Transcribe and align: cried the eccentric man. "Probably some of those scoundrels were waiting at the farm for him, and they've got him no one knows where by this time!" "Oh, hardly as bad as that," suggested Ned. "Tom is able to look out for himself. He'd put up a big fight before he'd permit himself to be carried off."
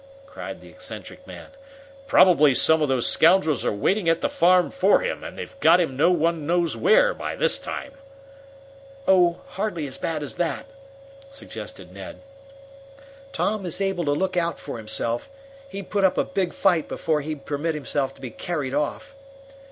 cried 0.25 0.61
the 0.61 0.67
eccentric 0.69 1.27
man. 1.27 1.49
"Probably 2.07 2.55
some 2.55 2.81
of 2.81 2.87
those 2.87 3.05
scoundrels 3.05 3.63
were 3.63 3.71
waiting 3.71 4.09
at 4.09 4.21
the 4.21 4.29
farm 4.29 4.71
for 4.71 5.01
him, 5.01 5.23
and 5.23 5.37
they've 5.37 5.59
got 5.59 5.79
him 5.79 5.95
no 5.95 6.09
one 6.09 6.47
knows 6.47 6.75
where 6.75 7.13
by 7.13 7.35
this 7.35 7.59
time!" 7.59 7.91
"Oh, 9.07 9.41
hardly 9.49 9.85
as 9.85 9.99
bad 9.99 10.23
as 10.23 10.37
that," 10.37 10.65
suggested 11.29 11.93
Ned. 11.93 12.19
"Tom 13.31 13.63
is 13.63 13.79
able 13.79 14.05
to 14.05 14.13
look 14.13 14.35
out 14.35 14.59
for 14.59 14.77
himself. 14.79 15.29
He'd 15.69 15.91
put 15.91 16.03
up 16.03 16.17
a 16.17 16.23
big 16.23 16.51
fight 16.55 16.87
before 16.87 17.21
he'd 17.21 17.45
permit 17.45 17.75
himself 17.75 18.11
to 18.15 18.21
be 18.21 18.31
carried 18.31 18.73
off." 18.73 19.13